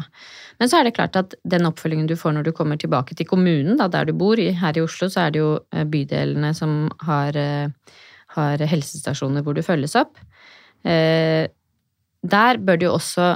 [0.62, 3.28] Men så er det klart at den oppfølgingen du får når du kommer tilbake til
[3.28, 6.88] kommunen, da, der du bor, her i Oslo så er det jo eh, bydelene som
[7.04, 7.67] har, eh,
[8.38, 10.15] har helsestasjoner hvor du følges opp.
[10.80, 13.34] Der bør det jo også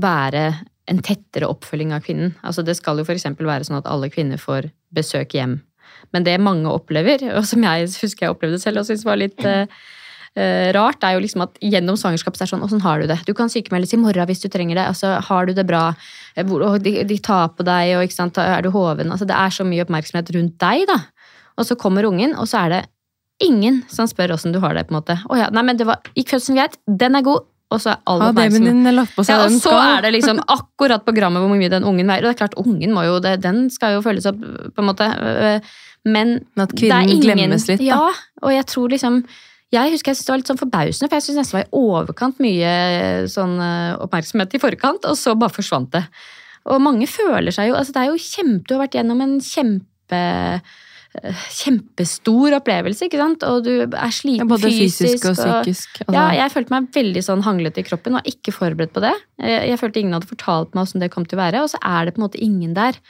[0.00, 0.44] være
[0.88, 2.32] en tettere oppfølging av kvinnen.
[2.40, 3.28] Altså Det skal jo f.eks.
[3.36, 5.58] være sånn at alle kvinner får besøk hjem.
[6.16, 9.44] Men det mange opplever, og som jeg husker jeg opplevde selv og syntes var litt
[9.44, 9.68] uh,
[10.76, 13.18] rart, er jo liksom at gjennom svangerskap så er det sånn Åssen har du det?
[13.26, 14.86] Du kan sykemeldes i morgen hvis du trenger det.
[14.92, 15.90] altså Har du det bra?
[16.36, 19.12] Eh, de, de tar på deg, og ikke sant, er du hoven?
[19.12, 21.00] Altså, det er så mye oppmerksomhet rundt deg, da.
[21.58, 22.82] Og så kommer ungen, og så er det
[23.44, 24.86] ingen som spør åssen du har det.
[24.88, 25.16] på en måte.
[25.28, 26.78] Å ja, nei, men det var, Gikk fødselen greit?
[26.86, 27.48] Den er god.
[27.70, 28.94] Og så er alle oppmerksomme.
[29.30, 32.24] Ja, og så er det liksom akkurat på grammet hvor mye den ungen veier.
[32.24, 34.88] Og det er klart, ungen må jo det, den skal jo følges opp, på en
[34.88, 35.06] måte.
[36.02, 37.92] Men, Men at kvinnen ingen, glemmes litt, da.
[37.92, 38.08] Ja,
[38.42, 39.20] og jeg tror liksom
[39.70, 41.68] jeg husker jeg synes det var litt sånn forbausende, for jeg syntes nesten det var
[41.68, 42.74] i overkant mye
[43.30, 46.04] sånn eh, oppmerksomhet i forkant, og så bare forsvant det.
[46.70, 49.38] Og mange føler seg jo altså Det er jo kjempe Du har vært gjennom en
[49.40, 50.74] kjempe eh,
[51.56, 53.46] kjempestor opplevelse, ikke sant?
[53.48, 56.02] Og du er sliten ja, både fysisk, fysisk og psykisk.
[56.04, 56.14] Altså.
[56.18, 59.14] Ja, jeg følte meg veldig sånn hanglete i kroppen, var ikke forberedt på det.
[59.42, 61.80] Jeg, jeg følte ingen hadde fortalt meg hvordan det kom til å være, og så
[61.82, 63.00] er det på en måte ingen der.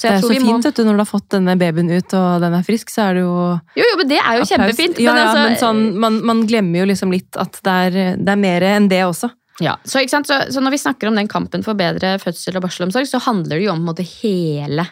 [0.00, 0.56] Så det er så fint må...
[0.64, 3.24] du, når du har fått denne babyen ut og den er frisk, så er det
[3.26, 3.34] jo
[3.76, 4.52] Jo, jo, men det er jo applaus.
[4.54, 5.00] kjempefint.
[5.04, 5.42] Ja, men, altså...
[5.42, 8.88] men sånn, man, man, glemmer jo liksom litt at det er, det er mer enn
[8.88, 9.28] det også.
[9.60, 13.10] Ja, så, så, så, når vi snakker om den kampen for bedre fødsel og barselomsorg,
[13.10, 14.88] så handler det jo om måte, hele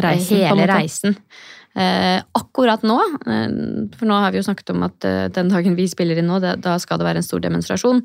[0.00, 0.40] reisen.
[0.40, 1.18] Hele reisen.
[1.76, 2.96] Eh, akkurat nå,
[3.28, 3.44] eh,
[4.00, 6.40] for nå har vi jo snakket om at eh, den dagen vi spiller inn nå,
[6.40, 8.00] det, da skal det være en stor demonstrasjon.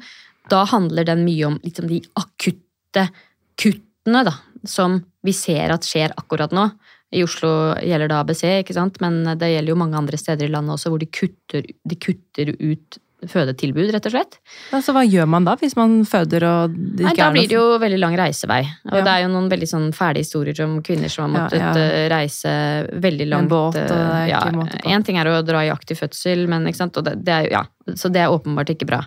[0.52, 3.08] Da handler den mye om liksom, de akutte
[3.56, 4.36] kuttene, da
[4.68, 6.70] som vi ser at skjer akkurat nå.
[7.12, 9.00] I Oslo gjelder det ABC, ikke sant?
[9.04, 12.54] men det gjelder jo mange andre steder i landet også hvor de kutter, de kutter
[12.56, 14.38] ut fødetilbud, rett og slett.
[14.74, 17.58] Altså, Hva gjør man da, hvis man føder og det ikke Nei, Da blir det
[17.58, 18.62] jo veldig lang reisevei.
[18.90, 19.04] Og ja.
[19.06, 21.90] det er jo noen veldig sånn fæle historier om kvinner som har måttet ja, ja.
[22.00, 22.56] Eh, reise
[23.04, 23.46] veldig langt.
[23.46, 24.96] En båt, og det er ikke måte på.
[24.96, 26.98] Én ting er å dra i aktiv fødsel, men ikke sant?
[27.06, 29.04] Det, det er, ja, så det er åpenbart ikke bra.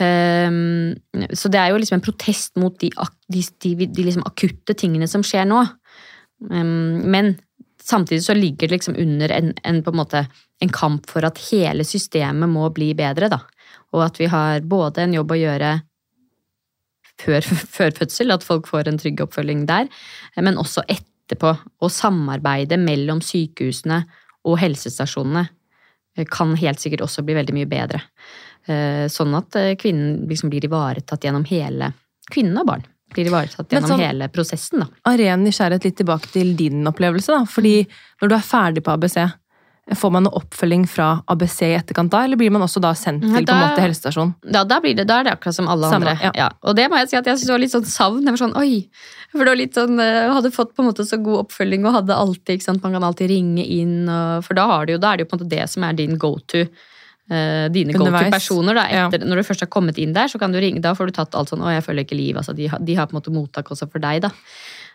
[0.00, 0.94] Um,
[1.36, 2.88] så det er jo liksom en protest mot de,
[3.28, 5.60] de, de, de liksom akutte tingene som skjer nå.
[6.48, 7.34] Um, men
[7.82, 10.26] samtidig så ligger det liksom under en, en, på en, måte,
[10.62, 13.42] en kamp for at hele systemet må bli bedre, da.
[13.92, 15.72] og at vi har både en jobb å gjøre
[17.22, 19.90] før, før fødsel, at folk får en trygg oppfølging der,
[20.40, 21.56] men også etterpå.
[21.82, 24.04] Og samarbeidet mellom sykehusene
[24.48, 25.46] og helsestasjonene
[26.28, 28.02] kan helt sikkert også bli veldig mye bedre.
[28.70, 31.92] Eh, sånn at eh, kvinnen liksom blir ivaretatt gjennom hele
[32.30, 34.84] Kvinnen og barn blir ivaretatt gjennom sånn, hele prosessen.
[34.84, 34.86] da.
[35.10, 37.34] Av ren nysgjerrighet litt tilbake til din opplevelse.
[37.34, 37.82] da, fordi
[38.22, 39.18] når du er ferdig på ABC,
[39.90, 43.24] Får man noe oppfølging fra ABC i etterkant da, eller blir man også da sendt
[43.26, 44.28] til da, på en måte helsestasjon?
[44.54, 46.28] Ja, da, blir det, da er det akkurat som alle Samme, andre.
[46.28, 46.30] Ja.
[46.38, 46.46] Ja.
[46.62, 48.20] Og det må jeg si at jeg synes var litt sånn savn.
[48.22, 48.86] Jeg var sånn, oi,
[49.32, 51.96] for det var litt sånn, eh, hadde fått på en måte så god oppfølging og
[51.98, 53.96] hadde alltid, ikke sant, man kan alltid ringe inn.
[54.06, 55.88] Og, for da, har du jo, da er det jo på en måte det som
[55.88, 56.62] er din go to.
[57.32, 58.76] Uh, dine go-to-personer.
[58.92, 59.06] Ja.
[59.08, 61.36] Når du først har kommet inn der, så kan du ringe, da får du tatt
[61.38, 62.36] alt sånn 'Å, jeg føler ikke liv'.
[62.36, 64.32] Altså, de, har, de har på en måte mottak også for deg, da.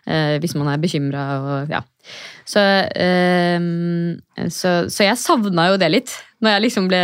[0.06, 1.82] Uh, hvis man er bekymra og ja.
[2.46, 3.58] Så, uh,
[4.54, 6.14] så, så, jeg savna jo det litt.
[6.38, 7.00] Når jeg liksom ble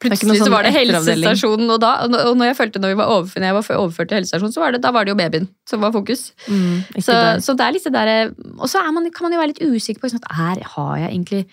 [0.00, 3.12] Plutselig så sånn var det helsestasjonen, og, da, og når jeg følte når, vi var
[3.12, 5.50] overført, når jeg var overført til helsestasjonen, så var det, da var det jo babyen
[5.68, 6.30] som var fokus.
[6.48, 8.16] Mm, så, så, det er litt det derre
[8.56, 11.12] Og så man, kan man jo være litt usikker på sånn at er, har jeg
[11.12, 11.44] egentlig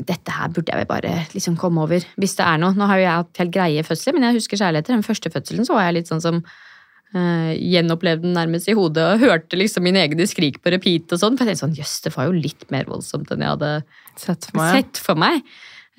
[0.00, 2.72] dette her burde jeg bare liksom komme over, hvis det er noe.
[2.76, 5.32] Nå har jo jeg hatt helt greie fødsler, men jeg husker særlig etter den første
[5.32, 9.58] fødselen så var jeg litt sånn som uh, gjenopplevde den nærmest i hodet og hørte
[9.60, 11.36] liksom mine egne skrik på repeat og sånn.
[11.36, 13.72] For jeg tenkte sånn, jøss, det var jo litt mer voldsomt enn jeg hadde
[14.16, 14.80] sett for meg.
[14.80, 15.44] Sett for meg.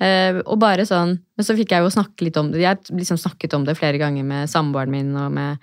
[0.02, 2.64] Uh, og bare sånn, Men så fikk jeg jo snakke litt om det.
[2.64, 5.62] Jeg liksom snakket om det flere ganger med samboeren min og med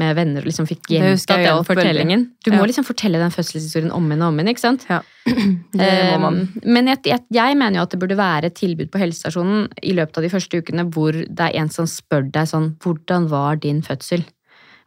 [0.00, 2.24] med venner og liksom fikk gjentatt den fortellingen.
[2.44, 2.68] Du må ja.
[2.70, 4.52] liksom fortelle den fødselshistorien om igjen og om igjen.
[4.54, 4.86] ikke sant?
[4.90, 5.02] Ja.
[5.72, 6.34] Um,
[6.66, 9.94] men jeg, jeg, jeg, mener jo at det burde være et tilbud på helsestasjonen i
[9.96, 13.60] løpet av de første ukene hvor det er en som spør deg sånn Hvordan var
[13.62, 14.24] din fødsel?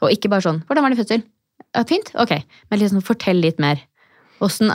[0.03, 1.23] Og ikke bare sånn Hvordan var din fødsel?
[1.75, 2.11] Ja, fint?
[2.21, 2.35] Ok.
[2.69, 3.81] Men liksom fortell litt mer.
[4.43, 4.69] Åssen,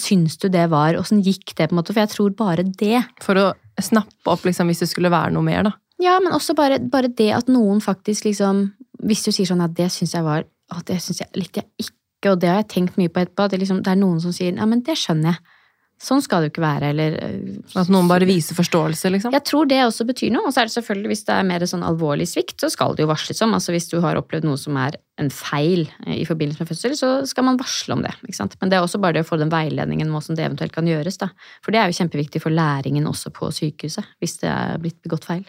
[0.00, 0.96] syns du det var?
[0.98, 1.68] Åssen gikk det?
[1.68, 1.94] på en måte?
[1.94, 3.04] For jeg tror bare det.
[3.24, 5.76] For å snappe opp liksom, hvis det skulle være noe mer, da.
[6.02, 8.68] Ja, men også bare, bare det at noen faktisk liksom
[9.04, 11.86] hvis du sier sånn at det syns jeg var at det synes jeg, likte jeg
[11.86, 14.18] ikke, og det har jeg tenkt mye på etterpå, at det, liksom, det er noen
[14.20, 15.54] som sier ja, men det skjønner jeg.
[15.98, 19.32] Sånn skal det jo ikke være, eller øh, At noen bare viser forståelse, liksom?
[19.34, 20.46] Jeg tror det også betyr noe.
[20.46, 23.02] Og så er det selvfølgelig, hvis det er mer sånn alvorlig svikt, så skal det
[23.02, 23.56] jo varsles om.
[23.56, 26.94] Altså hvis du har opplevd noe som er en feil øh, i forbindelse med fødsel,
[27.00, 28.14] så skal man varsle om det.
[28.22, 28.54] ikke sant?
[28.62, 30.90] Men det er også bare det å få den veiledningen med hvordan det eventuelt kan
[30.92, 31.32] gjøres, da.
[31.66, 35.26] For det er jo kjempeviktig for læringen også på sykehuset, hvis det er blitt begått
[35.26, 35.48] feil.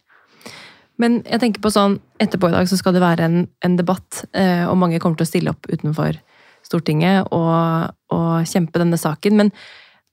[0.99, 4.23] Men jeg tenker på sånn, etterpå i dag så skal det være en, en debatt,
[4.35, 6.19] eh, og mange kommer til å stille opp utenfor
[6.67, 9.37] Stortinget og, og, kjempe denne saken.
[9.39, 9.53] Men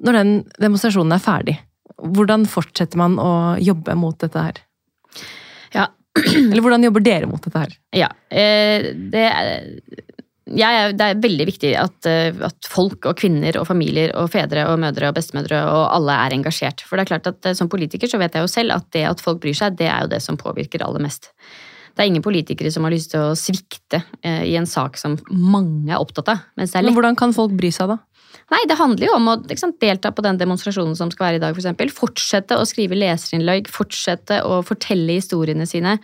[0.07, 0.31] når den
[0.63, 1.57] demonstrasjonen er ferdig,
[1.97, 4.61] hvordan fortsetter man å jobbe mot dette her?
[5.75, 5.89] Ja.
[6.23, 7.75] Eller hvordan jobber dere mot dette her?
[7.97, 9.27] Ja, eh, det
[10.47, 14.69] jeg, det er veldig viktig at, eh, at, folk og kvinner og familier og fedre
[14.71, 16.85] og mødre og bestemødre og alle er engasjert.
[16.87, 19.07] For det er klart at eh, som politiker så vet jeg jo selv at det
[19.09, 21.33] at folk bryr seg, det er jo det som påvirker aller mest.
[21.97, 25.17] Det er ingen politikere som har lyst til å svikte eh, i en sak som
[25.33, 26.45] mange er opptatt av.
[26.55, 27.99] Men hvordan kan folk bry seg, da?
[28.53, 31.43] Nei, Det handler jo om å sant, delta på den demonstrasjonen som skal være i
[31.43, 31.97] dag, f.eks.
[31.97, 35.97] Fortsette å skrive leserinnlegg, fortsette å fortelle historiene sine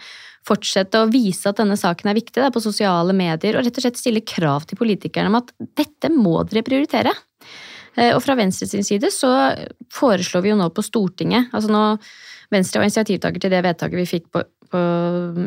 [0.46, 4.00] fortsette å vise at denne saken er viktig på sosiale medier, og rett og slett
[4.00, 7.14] stille krav til politikerne om at dette må dere prioritere.
[7.96, 9.30] Eh, og fra Venstre sin side så
[9.92, 11.82] foreslår vi jo nå på Stortinget altså nå
[12.52, 14.80] Venstre var initiativtaker til det vedtaket vi fikk på, på,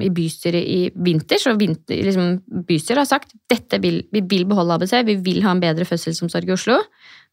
[0.01, 1.38] i bystyret i vinter.
[1.38, 5.53] Så vinter, liksom, bystyret har sagt dette vil, vi vil beholde ABC, vi vil ha
[5.53, 6.79] en bedre fødselsomsorg i Oslo.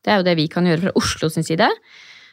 [0.04, 1.70] Det er jo det vi kan gjøre fra Oslo sin side.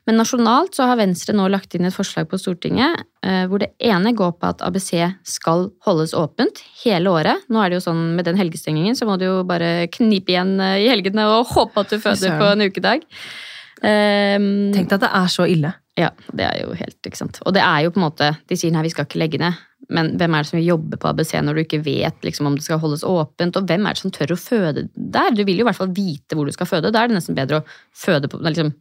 [0.10, 3.76] Men nasjonalt så har Venstre nå lagt inn et forslag på Stortinget eh, hvor det
[3.78, 7.46] ene går på at ABC skal holdes åpent hele året.
[7.54, 10.56] Nå er det jo sånn med den helgestengingen, så må du jo bare knipe igjen
[10.66, 13.06] eh, i helgene og håpe at du føder på en ukedag.
[13.80, 15.76] Um, Tenk deg at det er så ille.
[16.00, 17.38] Ja, det er jo helt, ikke sant.
[17.46, 19.62] Og det er jo på en måte De sier nei, vi skal ikke legge ned.
[19.94, 22.58] Men hvem er det som vil jobbe på ABC når du ikke vet liksom, om
[22.58, 23.62] det skal holdes åpent?
[23.62, 25.32] Og hvem er det som tør å føde der?
[25.38, 26.92] Du vil jo i hvert fall vite hvor du skal føde.
[26.94, 28.74] Da er det nesten bedre å føde på liksom,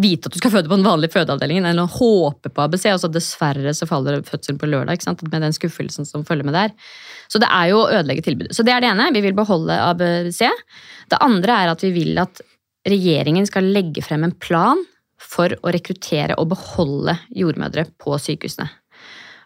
[0.00, 2.86] vite at du skal føde på den vanlige fødeavdelingen, eller håpe på ABC.
[2.94, 5.24] og så Dessverre så faller fødselen på lørdag, ikke sant?
[5.26, 6.72] med den skuffelsen som følger med der.
[7.28, 8.56] Så det er jo å ødelegge tilbudet.
[8.56, 9.10] Så det er det ene.
[9.12, 10.46] Vi vil beholde ABC.
[11.12, 12.40] Det andre er at vi vil at
[12.88, 14.80] regjeringen skal legge frem en plan
[15.22, 18.70] for å rekruttere og beholde jordmødre på sykehusene.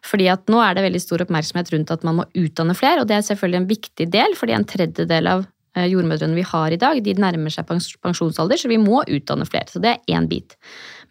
[0.06, 3.10] Fordi at Nå er det veldig stor oppmerksomhet rundt at man må utdanne flere, og
[3.10, 5.46] det er selvfølgelig en viktig del, fordi en tredjedel av
[5.84, 9.68] jordmødrene vi har i dag, de nærmer seg pensjonsalder, så vi må utdanne flere.
[9.70, 10.56] Så det er én bit.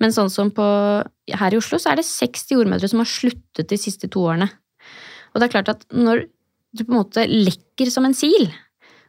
[0.01, 0.65] Men sånn som på,
[1.29, 4.49] her i Oslo, så er det 60 jordmødre som har sluttet de siste to årene.
[5.33, 6.25] Og det er klart at når
[6.75, 8.49] du på en måte lekker som en sil,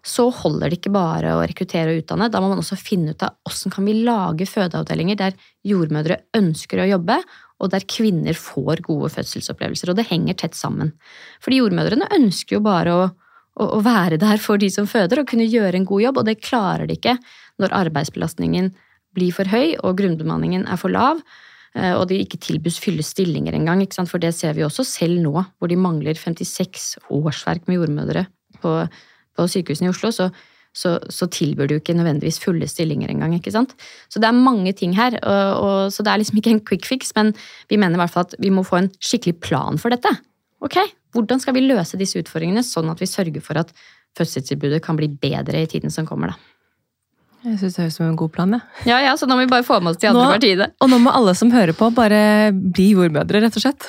[0.07, 2.29] så holder det ikke bare å rekruttere og utdanne.
[2.31, 6.83] Da må man også finne ut av hvordan kan vi lage fødeavdelinger der jordmødre ønsker
[6.83, 7.19] å jobbe,
[7.57, 9.91] og der kvinner får gode fødselsopplevelser.
[9.91, 10.93] Og det henger tett sammen.
[11.43, 13.07] Fordi jordmødrene ønsker jo bare å,
[13.57, 16.41] å, være der for de som føder, og kunne gjøre en god jobb, og det
[16.45, 17.17] klarer de ikke
[17.63, 18.73] når arbeidsbelastningen
[19.17, 21.23] blir for høy og grunnbemanningen er for lav.
[21.77, 25.35] Eh, og de ikke tilbys fylle stillinger engang, for det ser vi også selv nå,
[25.59, 28.27] hvor de mangler 56 årsverk med jordmødre
[28.61, 28.77] på,
[29.37, 30.13] på sykehusene i Oslo.
[30.13, 30.31] så
[30.77, 33.33] så, så, tilbyr du ikke nødvendigvis fulle stillinger engang.
[33.41, 36.85] Så det er mange ting her, og, og, så det er liksom ikke en quick
[36.85, 37.33] fix, men
[37.71, 40.13] vi mener i hvert fall at vi må få en skikkelig plan for dette.
[40.61, 40.77] Ok,
[41.17, 43.73] Hvordan skal vi løse disse utfordringene, sånn at vi sørger for at
[44.19, 46.35] fødselstilbudet kan bli bedre i tiden som kommer?
[46.35, 46.56] da?
[47.47, 48.55] Jeg syns det høres ut som en god plan.
[48.57, 48.61] Ja.
[48.89, 50.67] ja, ja, så nå må vi bare få med oss de andre nå, partiene.
[50.83, 52.19] Og nå må alle som hører på, bare
[52.51, 53.87] bli jordmødre, rett og slett.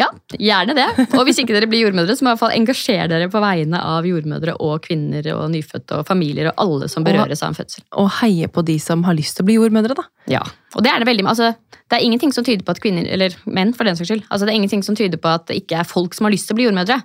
[0.00, 0.86] Ja, gjerne det.
[1.16, 3.80] Og hvis ikke dere blir jordmødre, så må i hvert fall engasjere dere på vegne
[3.80, 7.86] av jordmødre og kvinner og nyfødte og familier og alle som berøres av en fødsel.
[8.04, 10.06] Og heie på de som har lyst til å bli jordmødre, da.
[10.28, 10.44] Ja,
[10.76, 11.54] og det er det veldig altså,
[11.90, 14.44] Det er ingenting som tyder på at kvinner, eller menn for den saks skyld, altså
[14.44, 16.54] det er ingenting som tyder på at det ikke er folk som har lyst til
[16.54, 17.00] å bli jordmødre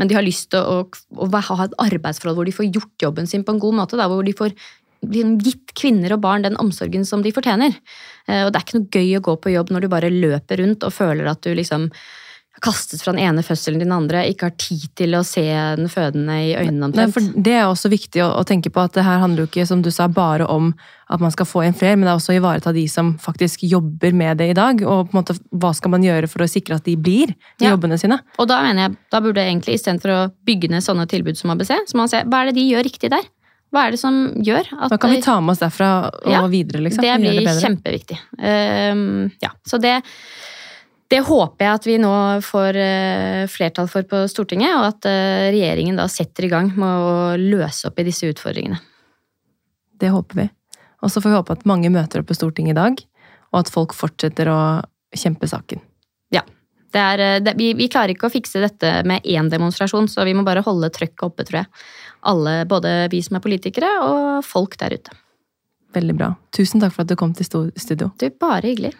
[0.00, 0.80] men de har lyst til å,
[1.14, 3.98] å, å, ha et arbeidsforhold hvor de får gjort jobben sin på en god måte.
[4.00, 4.54] Da, hvor de får
[5.12, 7.76] gitt kvinner og barn den omsorgen som de fortjener.
[8.28, 10.62] Eh, og det er ikke noe gøy å gå på jobb når du bare løper
[10.62, 11.90] rundt og føler at du liksom
[12.62, 15.44] kastet fra den ene fødselen til den andre, ikke har tid til å se
[15.78, 17.34] den fødende i øynene omtrent.
[17.34, 19.82] Det er også viktig å, å, tenke på at det her handler jo ikke som
[19.84, 20.70] du sa, bare om
[21.12, 23.66] at man skal få inn flere, men det er også å ivareta de som faktisk
[23.68, 24.80] jobber med det i dag.
[24.86, 27.66] Og på en måte, hva skal man gjøre for å sikre at de blir de
[27.66, 27.74] ja.
[27.74, 28.20] jobbene sine?
[28.38, 31.74] Og da mener jeg, da burde egentlig istedenfor å bygge ned sånne tilbud som ABC,
[31.90, 33.26] så må man se hva er det de gjør riktig der?
[33.74, 36.44] Hva er det som gjør at Hva kan vi ta med oss derfra og ja,
[36.50, 36.84] videre?
[36.86, 37.02] Liksom?
[37.02, 38.18] Det blir det kjempeviktig.
[38.38, 39.96] Uh, ja, så det,
[41.10, 42.14] det håper jeg at vi nå
[42.46, 47.08] får uh, flertall for på Stortinget, og at uh, regjeringen da setter i gang med
[47.08, 48.78] å løse opp i disse utfordringene.
[50.00, 50.48] Det håper vi.
[51.04, 53.02] Og så får vi håpe at mange møter opp på Stortinget i dag,
[53.52, 54.60] og at folk fortsetter å
[55.14, 55.82] kjempe saken.
[56.34, 56.42] Ja.
[56.94, 60.26] Det er, eh, det, vi, vi, klarer ikke å fikse dette med én demonstrasjon, så
[60.26, 61.70] vi må bare holde trøkket oppe, tror jeg.
[62.24, 65.16] Alle, både vi som er politikere, og folk der ute.
[65.94, 66.32] Veldig bra.
[66.56, 68.10] Tusen takk for at du kom til studio.
[68.18, 68.94] Du, bare hyggelig.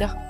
[0.00, 0.29] media.